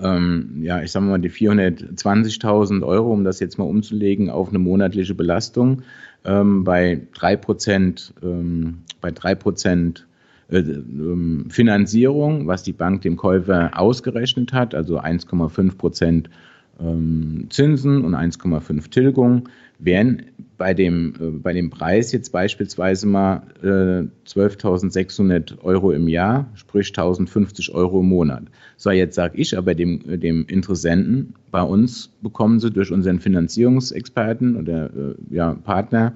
[0.00, 4.58] ähm, ja, ich sage mal, die 420.000 Euro, um das jetzt mal umzulegen auf eine
[4.58, 5.82] monatliche Belastung,
[6.24, 10.06] ähm, bei 3 Prozent, ähm, bei 3 Prozent
[10.50, 16.30] äh, ähm, Finanzierung, was die Bank dem Käufer ausgerechnet hat, also 1,5 Prozent
[16.80, 20.22] ähm, Zinsen und 1,5 Tilgung, wären
[20.56, 26.88] bei dem, äh, bei dem Preis jetzt beispielsweise mal äh, 12.600 Euro im Jahr, sprich
[26.88, 28.42] 1.050 Euro im Monat.
[28.76, 34.56] So, jetzt sage ich aber dem, dem Interessenten, bei uns bekommen sie durch unseren Finanzierungsexperten
[34.56, 36.14] oder äh, ja, Partner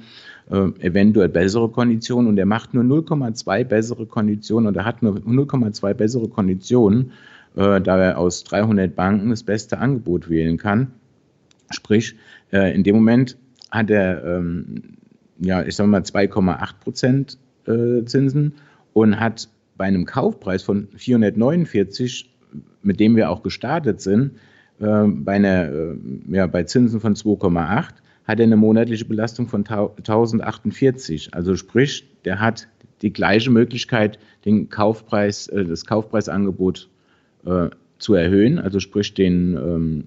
[0.50, 5.94] äh, eventuell bessere Konditionen und er macht nur 0,2 bessere Konditionen oder hat nur 0,2
[5.94, 7.12] bessere Konditionen,
[7.56, 10.92] äh, da er aus 300 Banken das beste Angebot wählen kann.
[11.70, 12.16] Sprich,
[12.52, 13.36] äh, in dem Moment
[13.70, 14.96] hat er, ähm,
[15.38, 18.54] ja, ich sage mal 2,8 Prozent äh, Zinsen
[18.92, 22.30] und hat bei einem Kaufpreis von 449,
[22.82, 24.32] mit dem wir auch gestartet sind,
[24.80, 25.96] äh, bei, einer, äh,
[26.28, 31.34] ja, bei Zinsen von 2,8, hat er eine monatliche Belastung von 1048.
[31.34, 32.68] Also sprich, der hat
[33.02, 36.88] die gleiche Möglichkeit, den Kaufpreis, äh, das Kaufpreisangebot
[37.46, 40.04] äh, zu erhöhen, also sprich den ähm,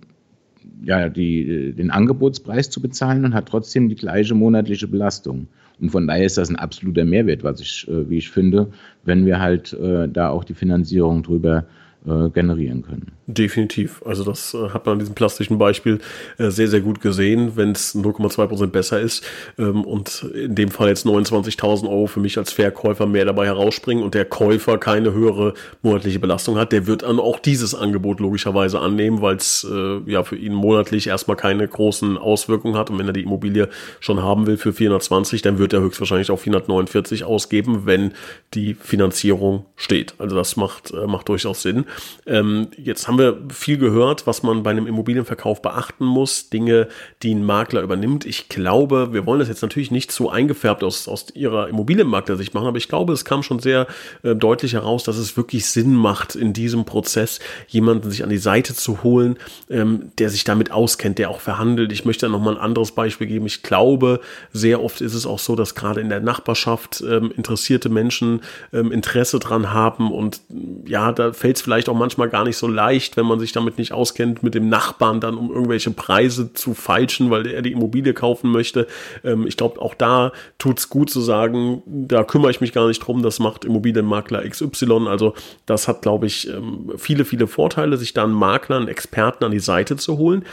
[0.83, 5.47] ja, die, den Angebotspreis zu bezahlen und hat trotzdem die gleiche monatliche Belastung.
[5.79, 8.71] Und von daher ist das ein absoluter Mehrwert, was ich, äh, wie ich finde,
[9.03, 13.15] wenn wir halt äh, da auch die Finanzierung drüber äh, generieren können.
[13.27, 14.03] Definitiv.
[14.05, 15.99] Also das äh, hat man an diesem plastischen Beispiel
[16.37, 19.23] äh, sehr, sehr gut gesehen, wenn es 0,2 Prozent besser ist
[19.57, 24.03] ähm, und in dem Fall jetzt 29.000 Euro für mich als Verkäufer mehr dabei herausspringen
[24.03, 28.79] und der Käufer keine höhere monatliche Belastung hat, der wird dann auch dieses Angebot logischerweise
[28.79, 33.07] annehmen, weil es äh, ja für ihn monatlich erstmal keine großen Auswirkungen hat und wenn
[33.07, 33.69] er die Immobilie
[34.01, 38.13] schon haben will für 420, dann wird er höchstwahrscheinlich auch 449 ausgeben, wenn
[38.53, 40.13] die Finanzierung steht.
[40.19, 41.85] Also das macht, äh, macht durchaus Sinn.
[42.25, 46.87] Ähm, jetzt haben wir viel gehört, was man bei einem Immobilienverkauf beachten muss, Dinge,
[47.23, 48.25] die ein Makler übernimmt.
[48.25, 52.67] Ich glaube, wir wollen das jetzt natürlich nicht so eingefärbt aus, aus ihrer Immobilienmakler-Sicht machen,
[52.67, 53.87] aber ich glaube, es kam schon sehr
[54.23, 58.37] äh, deutlich heraus, dass es wirklich Sinn macht, in diesem Prozess jemanden sich an die
[58.37, 59.37] Seite zu holen,
[59.69, 61.91] ähm, der sich damit auskennt, der auch verhandelt.
[61.91, 63.45] Ich möchte noch mal ein anderes Beispiel geben.
[63.45, 64.19] Ich glaube,
[64.51, 68.41] sehr oft ist es auch so, dass gerade in der Nachbarschaft ähm, interessierte Menschen
[68.73, 70.41] ähm, Interesse dran haben und
[70.85, 73.51] ja, da fällt es vielleicht vielleicht auch manchmal gar nicht so leicht, wenn man sich
[73.51, 77.71] damit nicht auskennt, mit dem Nachbarn dann um irgendwelche Preise zu feilschen, weil er die
[77.71, 78.87] Immobilie kaufen möchte.
[79.23, 82.87] Ähm, ich glaube, auch da tut es gut zu sagen, da kümmere ich mich gar
[82.87, 85.07] nicht drum, das macht Immobilienmakler XY.
[85.07, 85.33] Also
[85.65, 89.51] das hat, glaube ich, ähm, viele, viele Vorteile, sich da einen Makler, einen Experten an
[89.51, 90.43] die Seite zu holen.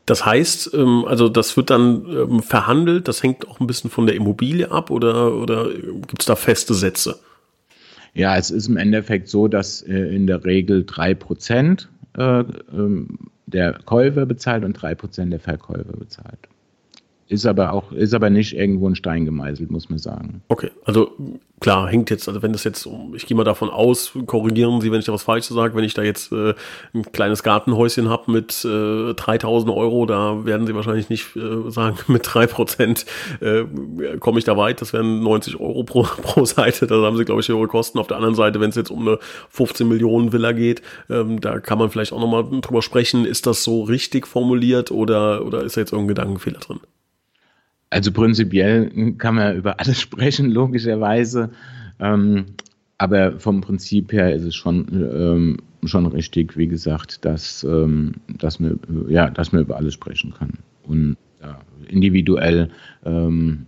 [0.07, 4.07] Das heißt, ähm, also das wird dann ähm, verhandelt, das hängt auch ein bisschen von
[4.07, 7.19] der Immobilie ab oder, oder gibt es da feste Sätze?
[8.15, 13.17] Ja, es ist im Endeffekt so, dass äh, in der Regel drei Prozent äh, ähm,
[13.45, 16.49] der Käufer bezahlt und 3% der Verkäufer bezahlt.
[17.27, 20.43] Ist aber auch, ist aber nicht irgendwo ein Stein gemeißelt, muss man sagen.
[20.47, 21.11] Okay, also
[21.59, 24.99] klar, hängt jetzt, also wenn das jetzt, ich gehe mal davon aus, korrigieren Sie, wenn
[24.99, 26.53] ich da was Falsches sage, wenn ich da jetzt äh,
[26.93, 31.97] ein kleines Gartenhäuschen habe mit äh, 3000 Euro, da werden Sie wahrscheinlich nicht äh, sagen,
[32.07, 33.05] mit 3%
[33.41, 37.25] äh, komme ich da weit, das wären 90 Euro pro, pro Seite, da haben Sie,
[37.25, 37.97] glaube ich, höhere Kosten.
[37.97, 39.17] Auf der anderen Seite, wenn es jetzt um eine
[39.49, 43.63] 15 Millionen Villa geht, ähm, da kann man vielleicht auch nochmal drüber sprechen, ist das
[43.63, 46.81] so richtig formuliert oder, oder ist da jetzt irgendein Gedankenfehler drin?
[47.89, 51.51] Also prinzipiell kann man über alles sprechen, logischerweise.
[51.99, 52.45] Ähm,
[52.97, 58.59] aber vom Prinzip her ist es schon, ähm, schon richtig, wie gesagt, dass, ähm, dass,
[58.59, 60.53] man, ja, dass man über alles sprechen kann.
[60.83, 62.69] Und ja, individuell
[63.05, 63.65] ähm,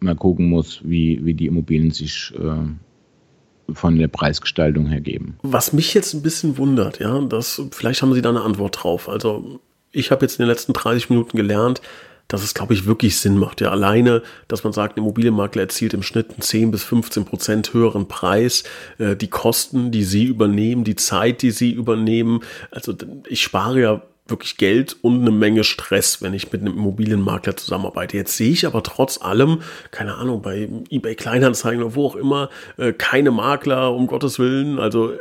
[0.00, 5.36] mal gucken muss, wie, wie die Immobilien sich äh, von der Preisgestaltung her geben.
[5.42, 9.08] Was mich jetzt ein bisschen wundert, ja, das, vielleicht haben Sie da eine Antwort drauf.
[9.08, 9.60] Also
[9.92, 11.80] ich habe jetzt in den letzten 30 Minuten gelernt,
[12.28, 13.60] dass es, glaube ich, wirklich Sinn macht.
[13.60, 17.74] Ja, alleine, dass man sagt, ein Immobilienmakler erzielt im Schnitt einen 10 bis 15 Prozent
[17.74, 18.64] höheren Preis,
[18.98, 22.40] äh, die Kosten, die sie übernehmen, die Zeit, die sie übernehmen.
[22.70, 22.94] Also
[23.28, 28.16] ich spare ja wirklich Geld und eine Menge Stress, wenn ich mit einem Immobilienmakler zusammenarbeite.
[28.16, 32.48] Jetzt sehe ich aber trotz allem, keine Ahnung, bei eBay Kleinanzeigen oder wo auch immer,
[32.76, 34.78] äh, keine Makler, um Gottes Willen.
[34.78, 35.12] Also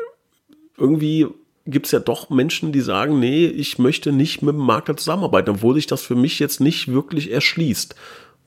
[0.77, 1.27] irgendwie
[1.65, 5.51] gibt es ja doch Menschen, die sagen, nee, ich möchte nicht mit dem Makler zusammenarbeiten,
[5.51, 7.95] obwohl sich das für mich jetzt nicht wirklich erschließt.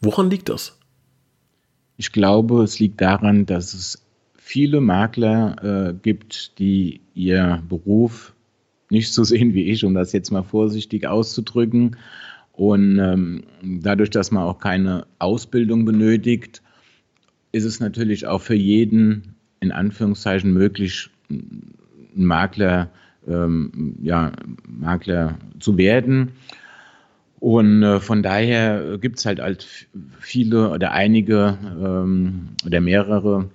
[0.00, 0.78] Woran liegt das?
[1.96, 4.02] Ich glaube, es liegt daran, dass es
[4.36, 8.34] viele Makler äh, gibt, die ihr Beruf
[8.90, 11.96] nicht so sehen wie ich, um das jetzt mal vorsichtig auszudrücken.
[12.52, 16.62] Und ähm, dadurch, dass man auch keine Ausbildung benötigt,
[17.52, 21.10] ist es natürlich auch für jeden in Anführungszeichen möglich,
[22.14, 22.90] einen Makler
[23.28, 24.32] ähm, ja,
[24.68, 26.32] Makler zu werden.
[27.40, 33.50] Und äh, von daher gibt es halt, halt viele oder einige ähm, oder mehrere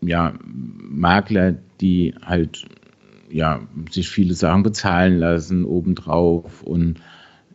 [0.00, 2.64] ja, Makler, die halt
[3.30, 3.60] ja,
[3.90, 6.62] sich viele Sachen bezahlen lassen obendrauf.
[6.62, 7.00] Und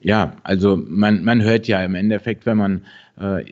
[0.02, 2.82] ja, also man, man hört ja im Endeffekt, wenn man
[3.20, 3.46] äh,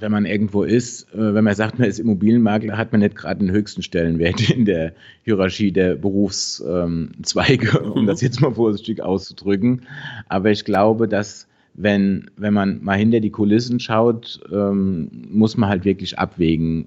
[0.00, 3.40] wenn man irgendwo ist, äh, wenn man sagt, man ist Immobilienmakler, hat man nicht gerade
[3.40, 4.92] den höchsten Stellenwert in der
[5.24, 9.82] Hierarchie der Berufszweige, um das jetzt mal vorsichtig auszudrücken.
[10.28, 15.68] Aber ich glaube, dass wenn, wenn man mal hinter die Kulissen schaut, ähm, muss man
[15.68, 16.86] halt wirklich abwägen,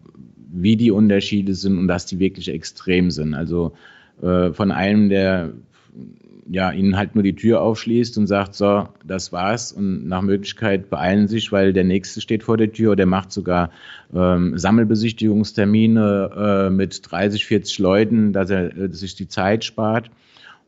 [0.52, 3.34] wie die Unterschiede sind und dass die wirklich extrem sind.
[3.34, 3.74] Also
[4.22, 5.54] äh, von einem, der
[6.50, 10.90] ja, ihnen halt nur die Tür aufschließt und sagt, so, das war's und nach Möglichkeit
[10.90, 13.70] beeilen sich, weil der nächste steht vor der Tür oder der macht sogar
[14.14, 20.10] ähm, Sammelbesichtigungstermine äh, mit 30, 40 Leuten, dass er äh, sich die Zeit spart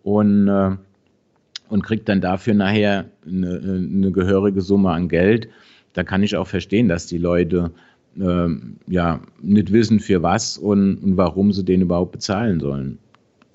[0.03, 0.71] und, äh,
[1.69, 5.49] und kriegt dann dafür nachher eine, eine, gehörige Summe an Geld.
[5.93, 7.71] Da kann ich auch verstehen, dass die Leute
[8.19, 8.47] äh,
[8.87, 12.99] ja nicht wissen, für was und, und warum sie den überhaupt bezahlen sollen.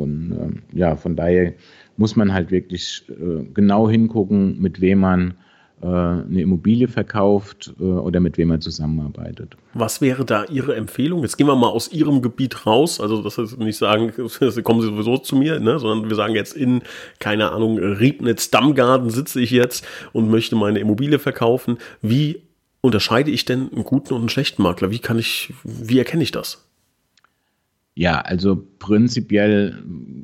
[0.00, 1.52] Und äh, ja, von daher
[1.96, 5.34] muss man halt wirklich äh, genau hingucken, mit wem man
[5.82, 9.56] äh, eine Immobilie verkauft äh, oder mit wem man zusammenarbeitet.
[9.72, 11.22] Was wäre da Ihre Empfehlung?
[11.22, 13.00] Jetzt gehen wir mal aus Ihrem Gebiet raus.
[13.00, 14.12] Also das heißt nicht sagen,
[14.62, 15.78] kommen Sie sowieso zu mir, ne?
[15.78, 16.82] sondern wir sagen jetzt in,
[17.18, 21.78] keine Ahnung, Riebnitz, Dammgarten sitze ich jetzt und möchte meine Immobilie verkaufen.
[22.02, 22.42] Wie
[22.82, 24.90] unterscheide ich denn einen guten und einen schlechten Makler?
[24.90, 26.69] Wie kann ich, wie erkenne ich das?
[28.00, 29.74] Ja, also prinzipiell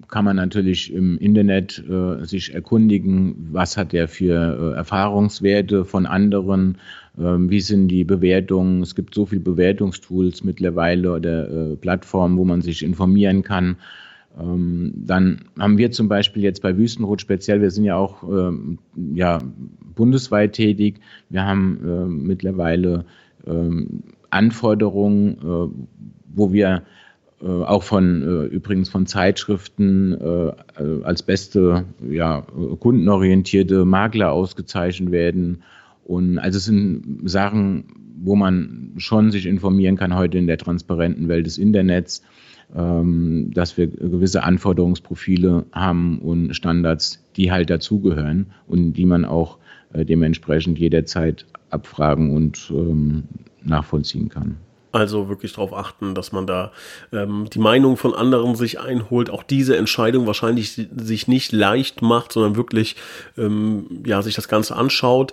[0.09, 6.07] kann man natürlich im Internet äh, sich erkundigen, was hat er für äh, Erfahrungswerte von
[6.07, 6.79] anderen,
[7.19, 8.81] äh, wie sind die Bewertungen.
[8.81, 13.77] Es gibt so viele Bewertungstools mittlerweile oder äh, Plattformen, wo man sich informieren kann.
[14.41, 18.79] Ähm, dann haben wir zum Beispiel jetzt bei Wüstenrot speziell, wir sind ja auch ähm,
[19.13, 19.39] ja,
[19.95, 21.01] bundesweit tätig.
[21.29, 23.05] Wir haben äh, mittlerweile
[23.47, 25.69] ähm, Anforderungen, äh,
[26.35, 26.83] wo wir
[27.43, 30.53] äh, auch von äh, übrigens von Zeitschriften äh,
[31.05, 32.47] als beste ja,
[32.81, 35.63] kundenorientierte Makler ausgezeichnet werden.
[36.05, 37.85] Und also es sind Sachen,
[38.19, 42.23] wo man schon sich informieren kann heute in der transparenten Welt des Internets,
[42.75, 49.59] ähm, dass wir gewisse Anforderungsprofile haben und Standards, die halt dazugehören und die man auch
[49.93, 53.23] dementsprechend jederzeit abfragen und ähm,
[53.63, 54.57] nachvollziehen kann.
[54.93, 56.73] Also wirklich darauf achten, dass man da
[57.13, 62.33] ähm, die Meinung von anderen sich einholt, auch diese Entscheidung wahrscheinlich sich nicht leicht macht,
[62.33, 62.97] sondern wirklich
[63.37, 65.33] ähm, ja sich das Ganze anschaut.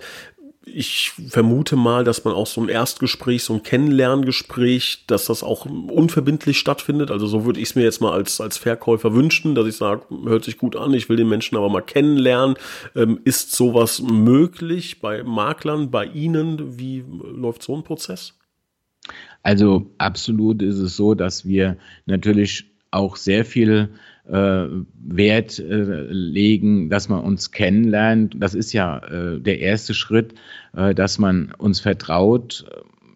[0.66, 5.66] Ich vermute mal, dass man auch so ein Erstgespräch, so ein Kennenlerngespräch, dass das auch
[5.66, 7.10] unverbindlich stattfindet.
[7.10, 10.02] Also so würde ich es mir jetzt mal als, als Verkäufer wünschen, dass ich sage,
[10.24, 12.56] hört sich gut an, ich will den Menschen aber mal kennenlernen.
[12.96, 16.78] Ähm, ist sowas möglich bei Maklern, bei Ihnen?
[16.78, 18.34] Wie läuft so ein Prozess?
[19.44, 21.76] Also absolut ist es so, dass wir
[22.06, 23.90] natürlich auch sehr viel
[24.26, 24.66] äh,
[25.04, 28.34] Wert äh, legen, dass man uns kennenlernt.
[28.38, 30.34] Das ist ja äh, der erste Schritt,
[30.74, 32.64] äh, dass man uns vertraut.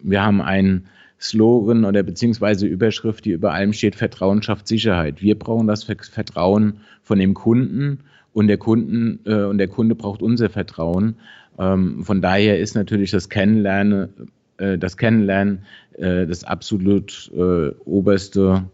[0.03, 0.85] Wir haben einen
[1.19, 5.23] Slogan oder beziehungsweise Überschrift, die über allem steht, Vertrauen schafft Sicherheit.
[5.23, 8.01] Wir brauchen das Vertrauen von dem Kunden
[8.33, 11.15] und der Kunden äh, und der Kunde braucht unser Vertrauen.
[11.57, 14.29] Ähm, von daher ist natürlich das Kennenlernen,
[14.59, 15.63] äh, das Kennenlernen
[15.99, 18.69] äh, das absolut äh, oberste,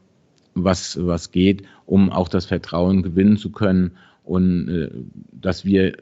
[0.54, 3.92] was, was geht, um auch das Vertrauen gewinnen zu können
[4.24, 4.90] und äh,
[5.32, 5.98] dass wir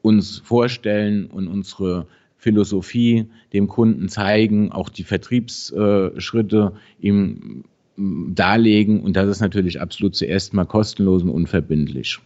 [0.00, 2.06] uns vorstellen und unsere
[2.38, 7.64] Philosophie dem Kunden zeigen, auch die Vertriebsschritte ihm
[7.96, 12.20] darlegen und das ist natürlich absolut zuerst mal kostenlos und unverbindlich.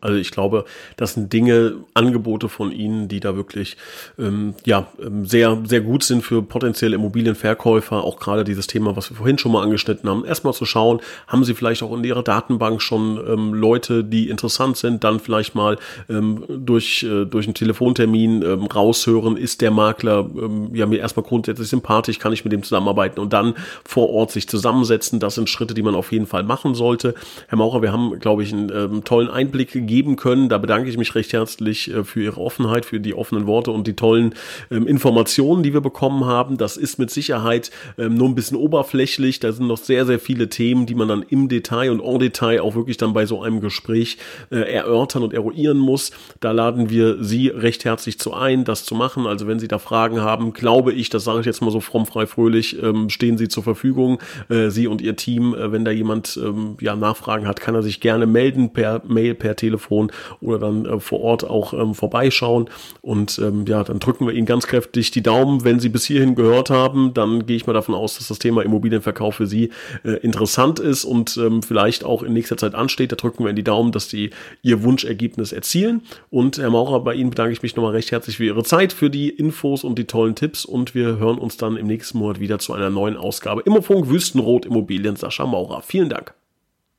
[0.00, 0.64] Also ich glaube,
[0.96, 3.76] das sind Dinge, Angebote von Ihnen, die da wirklich
[4.18, 8.02] ähm, ja ähm, sehr sehr gut sind für potenzielle Immobilienverkäufer.
[8.02, 11.44] Auch gerade dieses Thema, was wir vorhin schon mal angeschnitten haben, erstmal zu schauen, haben
[11.44, 15.76] Sie vielleicht auch in Ihrer Datenbank schon ähm, Leute, die interessant sind, dann vielleicht mal
[16.08, 21.24] ähm, durch äh, durch einen Telefontermin ähm, raushören, ist der Makler ähm, ja mir erstmal
[21.24, 25.20] grundsätzlich sympathisch, kann ich mit dem zusammenarbeiten und dann vor Ort sich zusammensetzen.
[25.20, 27.14] Das sind Schritte, die man auf jeden Fall machen sollte.
[27.48, 30.48] Herr Maurer, wir haben, glaube ich, einen ähm, tollen Einblick geben können.
[30.48, 33.86] Da bedanke ich mich recht herzlich äh, für Ihre Offenheit, für die offenen Worte und
[33.86, 34.34] die tollen
[34.70, 36.56] ähm, Informationen, die wir bekommen haben.
[36.56, 39.40] Das ist mit Sicherheit ähm, nur ein bisschen oberflächlich.
[39.40, 42.60] Da sind noch sehr, sehr viele Themen, die man dann im Detail und en Detail
[42.60, 44.16] auch wirklich dann bei so einem Gespräch
[44.50, 46.12] äh, erörtern und eruieren muss.
[46.38, 49.26] Da laden wir Sie recht herzlich zu ein, das zu machen.
[49.26, 52.06] Also wenn Sie da Fragen haben, glaube ich, das sage ich jetzt mal so fromm,
[52.06, 54.20] frei, fröhlich, ähm, stehen Sie zur Verfügung.
[54.48, 56.38] Äh, Sie und Ihr Team, wenn da jemand
[56.80, 60.86] ja Nachfragen hat, kann er sich gerne melden per Mail, per Telefon Telefon oder dann
[60.86, 62.68] äh, vor Ort auch ähm, vorbeischauen.
[63.02, 65.64] Und ähm, ja, dann drücken wir Ihnen ganz kräftig die Daumen.
[65.64, 68.62] Wenn Sie bis hierhin gehört haben, dann gehe ich mal davon aus, dass das Thema
[68.62, 69.70] Immobilienverkauf für Sie
[70.04, 73.12] äh, interessant ist und ähm, vielleicht auch in nächster Zeit ansteht.
[73.12, 74.30] Da drücken wir Ihnen die Daumen, dass Sie
[74.62, 76.02] Ihr Wunschergebnis erzielen.
[76.30, 79.10] Und Herr Maurer, bei Ihnen bedanke ich mich nochmal recht herzlich für Ihre Zeit, für
[79.10, 80.64] die Infos und die tollen Tipps.
[80.64, 84.66] Und wir hören uns dann im nächsten Monat wieder zu einer neuen Ausgabe Immofunk Wüstenrot
[84.66, 85.16] Immobilien.
[85.16, 85.82] Sascha Maurer.
[85.82, 86.34] Vielen Dank.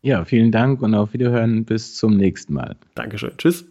[0.04, 2.76] Ja, vielen Dank und auf Wiederhören bis zum nächsten Mal.
[2.96, 3.34] Dankeschön.
[3.38, 3.66] Tschüss.